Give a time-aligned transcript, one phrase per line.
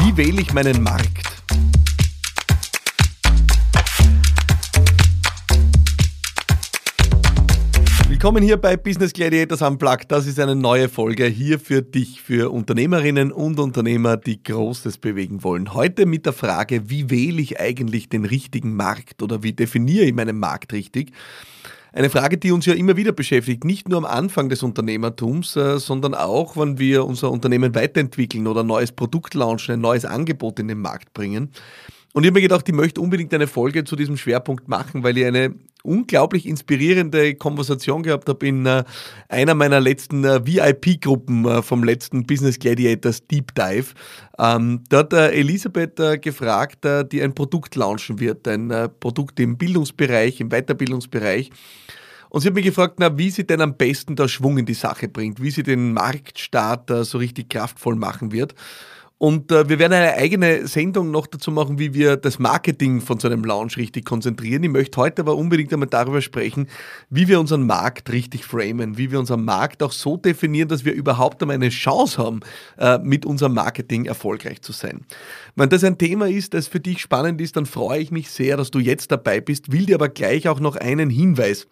[0.00, 1.26] Wie wähle ich meinen Markt?
[8.08, 10.12] Willkommen hier bei Business Gladiators Unplugged.
[10.12, 15.42] Das ist eine neue Folge hier für dich, für Unternehmerinnen und Unternehmer, die Großes bewegen
[15.42, 15.74] wollen.
[15.74, 20.14] Heute mit der Frage, wie wähle ich eigentlich den richtigen Markt oder wie definiere ich
[20.14, 21.10] meinen Markt richtig?
[21.92, 25.78] Eine Frage, die uns ja immer wieder beschäftigt, nicht nur am Anfang des Unternehmertums, äh,
[25.78, 30.58] sondern auch, wenn wir unser Unternehmen weiterentwickeln oder ein neues Produkt launchen, ein neues Angebot
[30.58, 31.50] in den Markt bringen.
[32.14, 35.18] Und ich habe mir gedacht, ich möchte unbedingt eine Folge zu diesem Schwerpunkt machen, weil
[35.18, 38.84] ich eine unglaublich inspirierende Konversation gehabt habe in äh,
[39.28, 43.94] einer meiner letzten äh, VIP-Gruppen äh, vom letzten Business Gladiators Deep Dive.
[44.38, 50.50] Ähm, da hat Elisabeth gefragt, die ein Produkt launchen wird, ein Produkt im Bildungsbereich, im
[50.50, 51.50] Weiterbildungsbereich.
[52.30, 54.74] Und sie hat mich gefragt, na, wie sie denn am besten da Schwung in die
[54.74, 58.54] Sache bringt, wie sie den Marktstart so richtig kraftvoll machen wird.
[59.18, 63.18] Und äh, wir werden eine eigene Sendung noch dazu machen, wie wir das Marketing von
[63.18, 64.62] so einem Launch richtig konzentrieren.
[64.62, 66.68] Ich möchte heute aber unbedingt einmal darüber sprechen,
[67.10, 70.92] wie wir unseren Markt richtig framen, wie wir unseren Markt auch so definieren, dass wir
[70.92, 72.40] überhaupt einmal eine Chance haben,
[72.78, 75.04] äh, mit unserem Marketing erfolgreich zu sein.
[75.56, 78.56] Wenn das ein Thema ist, das für dich spannend ist, dann freue ich mich sehr,
[78.56, 81.66] dass du jetzt dabei bist, will dir aber gleich auch noch einen Hinweis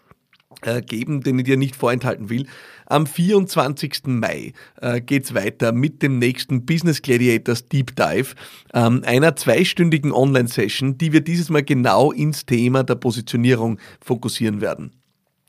[0.62, 2.46] geben, den ich dir nicht vorenthalten will.
[2.86, 4.06] Am 24.
[4.06, 8.34] Mai äh, geht's weiter mit dem nächsten Business Gladiators Deep Dive,
[8.74, 14.92] ähm, einer zweistündigen Online-Session, die wir dieses Mal genau ins Thema der Positionierung fokussieren werden.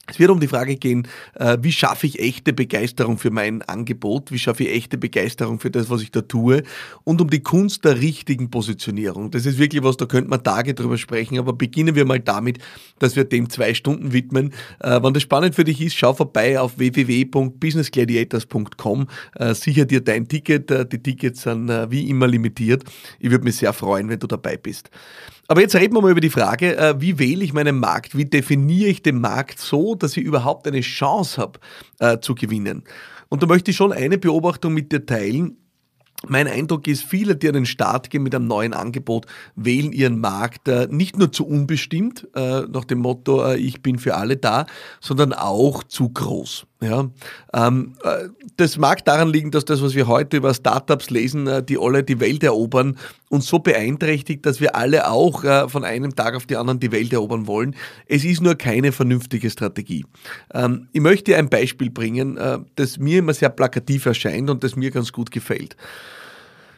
[0.10, 1.06] Es wird um die Frage gehen,
[1.36, 5.70] äh, wie schaffe ich echte Begeisterung für mein Angebot, wie schaffe ich echte Begeisterung für
[5.70, 6.64] das, was ich da tue
[7.04, 9.32] und um die Kunst der richtigen Positionierung.
[9.32, 12.60] Das ist wirklich was, da könnte man Tage drüber sprechen, aber beginnen wir mal damit,
[13.00, 14.54] dass wir dem zwei Stunden widmen.
[14.80, 20.30] Äh, wenn das spannend für dich ist, schau vorbei auf www.businessgladiators.com, äh, sicher dir dein
[20.30, 22.86] Ticket, die Tickets sind wie immer limitiert.
[23.20, 24.90] Ich würde mich sehr freuen, wenn du dabei bist.
[25.50, 28.17] Aber jetzt reden wir mal über die Frage, äh, wie wähle ich meinen Markt?
[28.17, 31.60] Wie definiere ich den Markt so, dass ich überhaupt eine Chance habe
[31.99, 32.83] äh, zu gewinnen?
[33.30, 35.58] Und da möchte ich schon eine Beobachtung mit dir teilen.
[36.27, 40.20] Mein Eindruck ist, viele, die an den Start gehen mit einem neuen Angebot, wählen ihren
[40.20, 44.66] Markt äh, nicht nur zu unbestimmt, nach dem Motto, ich bin für alle da,
[44.99, 46.66] sondern auch zu groß.
[46.80, 47.10] Ja,
[47.54, 51.64] ähm, äh, das mag daran liegen, dass das, was wir heute über Startups lesen, äh,
[51.64, 52.98] die alle die Welt erobern,
[53.30, 56.92] uns so beeinträchtigt, dass wir alle auch äh, von einem Tag auf die anderen die
[56.92, 57.76] Welt erobern wollen.
[58.05, 60.05] Es ist nur keine vernünftige Strategie.
[60.54, 64.76] Ähm, ich möchte ein Beispiel bringen, äh, das mir immer sehr plakativ erscheint und das
[64.76, 65.76] mir ganz gut gefällt.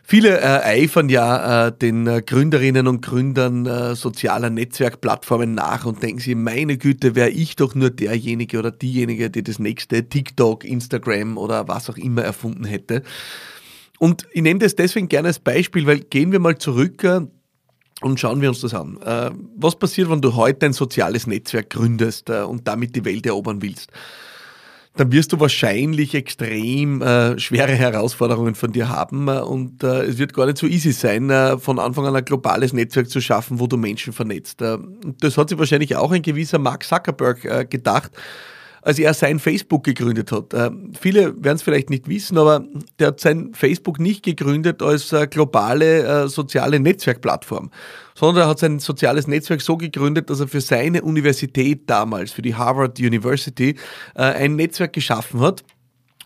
[0.10, 6.02] Viele äh, eifern ja äh, den äh, Gründerinnen und Gründern äh, sozialer Netzwerkplattformen nach und
[6.02, 10.64] denken sie, meine Güte, wäre ich doch nur derjenige oder diejenige, die das nächste TikTok,
[10.64, 13.04] Instagram oder was auch immer erfunden hätte.
[14.00, 17.22] Und ich nehme das deswegen gerne als Beispiel, weil gehen wir mal zurück äh,
[18.02, 19.00] und schauen wir uns das an.
[19.06, 23.62] Äh, was passiert, wenn du heute ein soziales Netzwerk gründest und damit die Welt erobern
[23.62, 23.92] willst?
[24.96, 30.18] Dann wirst du wahrscheinlich extrem äh, schwere Herausforderungen von dir haben äh, und äh, es
[30.18, 33.60] wird gar nicht so easy sein, äh, von Anfang an ein globales Netzwerk zu schaffen,
[33.60, 34.62] wo du Menschen vernetzt.
[34.62, 34.78] Äh,
[35.22, 38.12] das hat sich wahrscheinlich auch ein gewisser Mark Zuckerberg gedacht,
[38.82, 40.54] als er sein Facebook gegründet hat.
[40.54, 42.64] Äh, viele werden es vielleicht nicht wissen, aber
[43.00, 47.72] der hat sein Facebook nicht gegründet als äh, globale äh, soziale Netzwerkplattform,
[48.16, 52.42] sondern er hat sein soziales Netzwerk so gegründet, dass er für seine Universität damals, für
[52.42, 53.76] die Harvard University,
[54.14, 55.64] ein Netzwerk geschaffen hat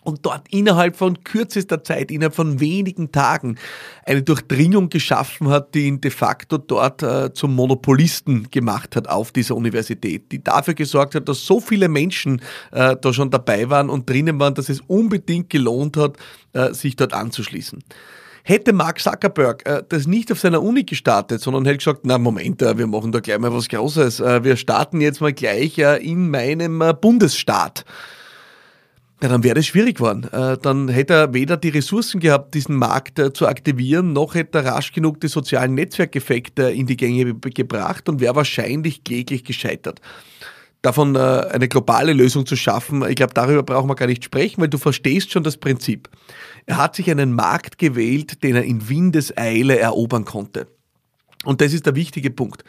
[0.04, 3.56] und dort innerhalb von kürzester Zeit, innerhalb von wenigen Tagen,
[4.04, 9.32] eine Durchdringung geschaffen hat, die ihn de facto dort äh, zum Monopolisten gemacht hat auf
[9.32, 12.40] dieser Universität, die dafür gesorgt hat, dass so viele Menschen
[12.72, 16.16] äh, da schon dabei waren und drinnen waren, dass es unbedingt gelohnt hat,
[16.52, 17.82] äh, sich dort anzuschließen.
[18.46, 22.60] Hätte Mark Zuckerberg äh, das nicht auf seiner Uni gestartet, sondern hätte gesagt, na Moment,
[22.60, 25.96] äh, wir machen da gleich mal was Großes, äh, wir starten jetzt mal gleich äh,
[25.96, 27.86] in meinem äh, Bundesstaat
[29.24, 30.24] ja, dann wäre es schwierig geworden.
[30.32, 34.58] Äh, dann hätte er weder die Ressourcen gehabt, diesen Markt äh, zu aktivieren, noch hätte
[34.58, 40.02] er rasch genug die sozialen Netzwerkeffekte in die Gänge gebracht und wäre wahrscheinlich kläglich gescheitert.
[40.82, 44.60] Davon äh, eine globale Lösung zu schaffen, ich glaube, darüber brauchen wir gar nicht sprechen,
[44.60, 46.10] weil du verstehst schon das Prinzip.
[46.66, 50.66] Er hat sich einen Markt gewählt, den er in Windeseile erobern konnte.
[51.46, 52.62] Und das ist der wichtige Punkt.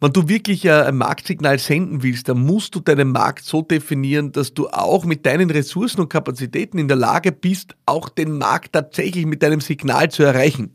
[0.00, 4.54] Wenn du wirklich ein Marktsignal senden willst, dann musst du deinen Markt so definieren, dass
[4.54, 9.26] du auch mit deinen Ressourcen und Kapazitäten in der Lage bist, auch den Markt tatsächlich
[9.26, 10.72] mit deinem Signal zu erreichen.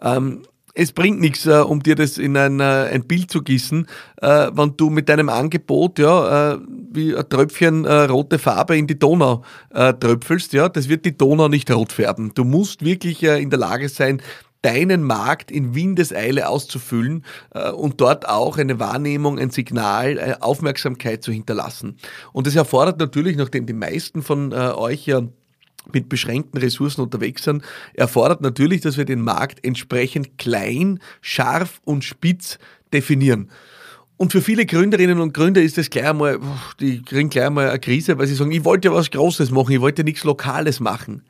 [0.00, 0.42] Ähm,
[0.74, 3.86] es bringt nichts, äh, um dir das in ein, äh, ein Bild zu gießen,
[4.22, 6.58] äh, wenn du mit deinem Angebot ja, äh,
[6.92, 9.42] wie ein Tröpfchen äh, rote Farbe in die Donau
[9.74, 10.52] äh, tröpfelst.
[10.52, 12.32] Ja, das wird die Donau nicht rot färben.
[12.34, 14.22] Du musst wirklich in der Lage sein,
[14.62, 17.24] deinen Markt in Windeseile auszufüllen
[17.54, 21.96] äh, und dort auch eine Wahrnehmung, ein Signal, eine äh, Aufmerksamkeit zu hinterlassen.
[22.32, 25.22] Und das erfordert natürlich, nachdem die meisten von äh, euch ja
[25.92, 27.64] mit beschränkten Ressourcen unterwegs sind,
[27.94, 32.58] erfordert natürlich, dass wir den Markt entsprechend klein, scharf und spitz
[32.92, 33.50] definieren.
[34.18, 36.38] Und für viele Gründerinnen und Gründer ist das gleich einmal,
[36.78, 39.72] die kriegen gleich einmal eine Krise, weil sie sagen, ich wollte ja was Großes machen,
[39.72, 41.22] ich wollte ja nichts Lokales machen.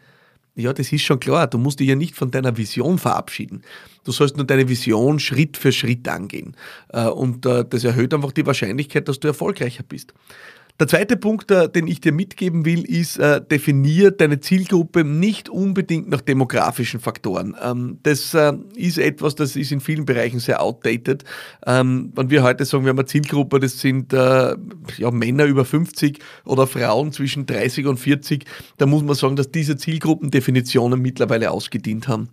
[0.60, 1.46] Ja, das ist schon klar.
[1.46, 3.62] Du musst dich ja nicht von deiner Vision verabschieden.
[4.04, 6.56] Du sollst nur deine Vision Schritt für Schritt angehen.
[6.88, 10.14] Äh, und äh, das erhöht einfach die Wahrscheinlichkeit, dass du erfolgreicher bist.
[10.81, 15.50] Der zweite Punkt, äh, den ich dir mitgeben will, ist, äh, definier deine Zielgruppe nicht
[15.50, 17.55] unbedingt nach demografischen Faktoren.
[17.62, 21.25] Ähm, das äh, ist etwas, das ist in vielen Bereichen sehr outdated.
[21.67, 24.56] Ähm, wenn wir heute sagen, wir haben eine Zielgruppe, das sind ja,
[25.11, 28.47] Männer über 50 oder Frauen zwischen 30 und 40,
[28.79, 32.31] da muss man sagen, dass diese Zielgruppendefinitionen mittlerweile ausgedient haben.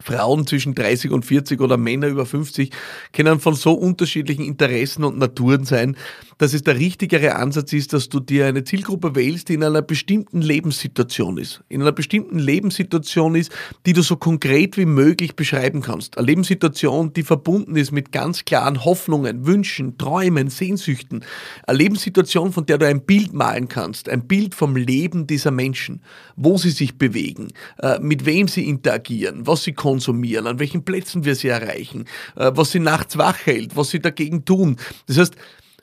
[0.00, 2.70] Frauen zwischen 30 und 40 oder Männer über 50
[3.12, 5.96] können von so unterschiedlichen Interessen und Naturen sein,
[6.38, 9.82] dass es der richtigere Ansatz ist, dass du dir eine Zielgruppe wählst, die in einer
[9.82, 11.62] bestimmten Lebenssituation ist.
[11.68, 13.50] In einer bestimmten Lebenssituation ist,
[13.86, 16.18] die du so konkret wie möglich beschreiben kannst.
[16.18, 21.24] Eine Lebenssituation, die verbunden ist mit ganz klaren Hoffnungen, Wünschen, Träumen, Sehnsüchten.
[21.66, 24.08] Eine Lebenssituation, von der du ein Bild malen kannst.
[24.08, 26.02] Ein Bild vom Leben dieser Menschen.
[26.36, 27.48] Wo sie sich bewegen,
[27.78, 32.04] äh, mit wem sie interagieren, was sie konsumieren, an welchen Plätzen wir sie erreichen,
[32.36, 34.76] äh, was sie nachts wach hält, was sie dagegen tun.
[35.06, 35.36] Das heißt,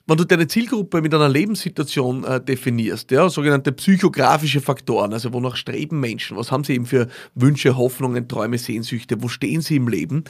[0.05, 5.55] wenn du deine Zielgruppe mit einer Lebenssituation äh, definierst, ja, sogenannte psychografische Faktoren, also wonach
[5.55, 9.87] streben Menschen, was haben sie eben für Wünsche, Hoffnungen, Träume, Sehnsüchte, wo stehen sie im
[9.87, 10.25] Leben,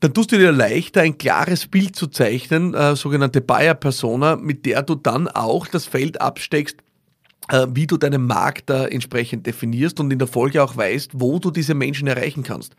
[0.00, 4.82] dann tust du dir leichter, ein klares Bild zu zeichnen, äh, sogenannte Buyer-Persona, mit der
[4.82, 6.76] du dann auch das Feld absteckst,
[7.50, 11.50] wie du deinen Markt da entsprechend definierst und in der Folge auch weißt, wo du
[11.50, 12.74] diese Menschen erreichen kannst.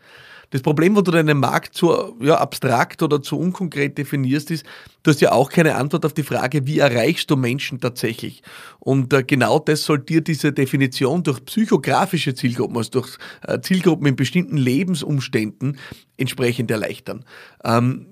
[0.50, 4.66] Das Problem, wo du deinen Markt zu ja, abstrakt oder zu unkonkret definierst, ist,
[5.02, 8.42] du hast ja auch keine Antwort auf die Frage, wie erreichst du Menschen tatsächlich?
[8.80, 14.06] Und äh, genau das soll dir diese Definition durch psychografische Zielgruppen, also durch äh, Zielgruppen
[14.08, 15.78] in bestimmten Lebensumständen
[16.16, 17.24] entsprechend erleichtern.
[17.64, 18.06] Ähm,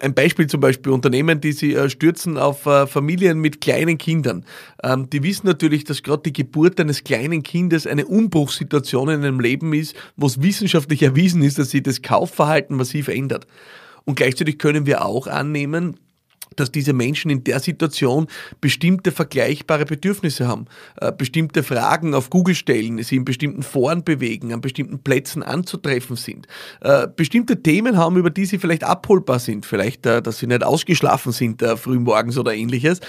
[0.00, 4.44] ein Beispiel zum Beispiel Unternehmen, die sie äh, stürzen auf äh, Familien mit kleinen Kindern.
[4.82, 9.40] Ähm, die wissen natürlich, dass gerade die Geburt eines kleinen Kindes eine Umbruchssituation in einem
[9.40, 13.46] Leben ist, wo es wissenschaftlich erwiesen ist, dass sich das Kaufverhalten massiv ändert.
[14.04, 15.98] Und gleichzeitig können wir auch annehmen,
[16.60, 18.26] dass diese Menschen in der Situation
[18.60, 20.66] bestimmte vergleichbare Bedürfnisse haben,
[21.00, 26.16] äh, bestimmte Fragen auf Google stellen, sie in bestimmten Foren bewegen, an bestimmten Plätzen anzutreffen
[26.16, 26.46] sind,
[26.80, 30.64] äh, bestimmte Themen haben, über die sie vielleicht abholbar sind, vielleicht, äh, dass sie nicht
[30.64, 33.00] ausgeschlafen sind frühmorgens oder ähnliches.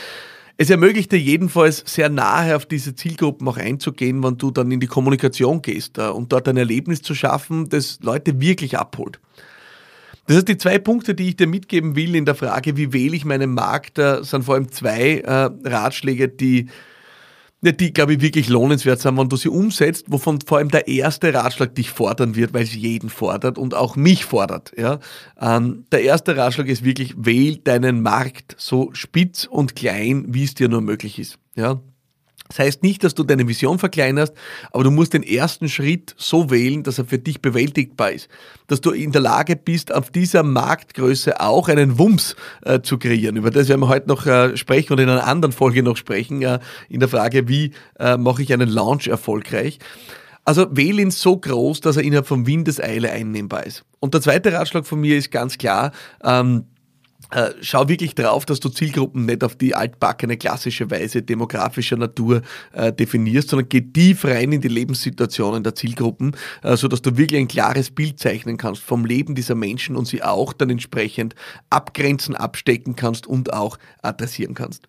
[0.58, 4.80] Es ermöglicht dir jedenfalls sehr nahe auf diese Zielgruppen auch einzugehen, wenn du dann in
[4.80, 9.20] die Kommunikation gehst und dort ein Erlebnis zu schaffen, das Leute wirklich abholt.
[10.26, 13.16] Das heißt, die zwei Punkte, die ich dir mitgeben will in der Frage, wie wähle
[13.16, 16.68] ich meinen Markt, äh, sind vor allem zwei äh, Ratschläge, die,
[17.62, 21.34] die, glaube ich, wirklich lohnenswert sind, wenn du sie umsetzt, wovon vor allem der erste
[21.34, 24.72] Ratschlag dich fordern wird, weil es jeden fordert und auch mich fordert.
[24.78, 25.00] Ja?
[25.40, 30.54] Ähm, der erste Ratschlag ist wirklich, wähl deinen Markt so spitz und klein, wie es
[30.54, 31.38] dir nur möglich ist.
[31.56, 31.82] Ja?
[32.50, 34.34] Das heißt nicht, dass du deine Vision verkleinerst,
[34.72, 38.30] aber du musst den ersten Schritt so wählen, dass er für dich bewältigbar ist.
[38.68, 43.38] Dass du in der Lage bist, auf dieser Marktgröße auch einen Wumms äh, zu kreieren.
[43.38, 46.42] Über das werden wir heute noch äh, sprechen und in einer anderen Folge noch sprechen,
[46.42, 49.80] äh, in der Frage, wie äh, mache ich einen Launch erfolgreich.
[50.46, 53.86] Also wähl ihn so groß, dass er innerhalb von Windeseile einnehmbar ist.
[54.00, 55.92] Und der zweite Ratschlag von mir ist ganz klar,
[56.22, 56.73] ähm, äh,
[57.62, 62.42] schau wirklich drauf, dass du Zielgruppen nicht auf die altbackene klassische Weise demografischer Natur
[62.74, 67.18] äh, definierst, sondern geh tief rein in die Lebenssituationen der Zielgruppen, äh, so dass du
[67.18, 71.36] wirklich ein klares Bild zeichnen kannst vom Leben dieser Menschen und sie auch dann entsprechend
[71.70, 74.88] abgrenzen, abstecken kannst und auch adressieren kannst.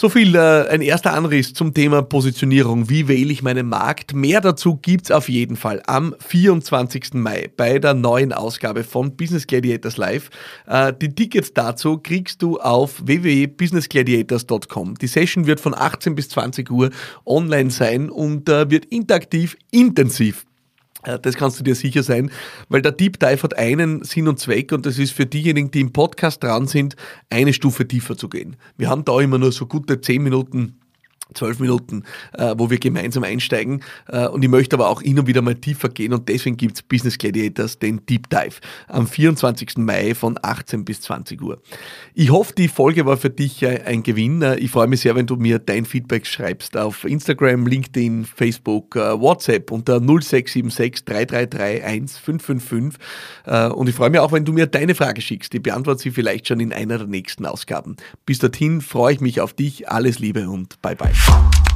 [0.00, 2.88] So viel äh, ein erster Anriss zum Thema Positionierung.
[2.88, 4.14] Wie wähle ich meinen Markt?
[4.14, 7.14] Mehr dazu gibt's auf jeden Fall am 24.
[7.14, 10.30] Mai bei der neuen Ausgabe von Business Gladiators Live.
[10.68, 14.94] Äh, die Tickets dazu kriegst du auf www.businessgladiators.com.
[14.98, 16.90] Die Session wird von 18 bis 20 Uhr
[17.26, 20.46] online sein und äh, wird interaktiv, intensiv
[21.02, 22.30] das kannst du dir sicher sein,
[22.68, 25.80] weil der Deep Dive hat einen Sinn und Zweck und das ist für diejenigen, die
[25.80, 26.96] im Podcast dran sind,
[27.30, 28.56] eine Stufe tiefer zu gehen.
[28.76, 30.80] Wir haben da immer nur so gute 10 Minuten
[31.34, 33.82] zwölf Minuten, äh, wo wir gemeinsam einsteigen.
[34.08, 36.82] Äh, und ich möchte aber auch hin und wieder mal tiefer gehen und deswegen gibt's
[36.82, 38.56] Business Gladiators, den Deep Dive,
[38.88, 39.78] am 24.
[39.78, 41.60] Mai von 18 bis 20 Uhr.
[42.14, 44.42] Ich hoffe, die Folge war für dich ein Gewinn.
[44.42, 48.96] Äh, ich freue mich sehr, wenn du mir dein Feedback schreibst auf Instagram, LinkedIn, Facebook,
[48.96, 53.00] äh, WhatsApp unter 0676 333 1555.
[53.46, 55.54] Äh, und ich freue mich auch, wenn du mir deine Frage schickst.
[55.54, 57.96] Ich beantworte sie vielleicht schon in einer der nächsten Ausgaben.
[58.26, 59.88] Bis dorthin freue ich mich auf dich.
[59.88, 61.17] Alles Liebe und bye bye.
[61.18, 61.67] Fuck.